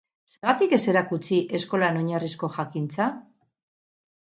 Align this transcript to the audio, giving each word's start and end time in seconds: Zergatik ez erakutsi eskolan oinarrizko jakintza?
Zergatik 0.35 0.71
ez 0.77 0.81
erakutsi 0.93 1.39
eskolan 1.59 2.01
oinarrizko 2.01 2.51
jakintza? 2.59 3.13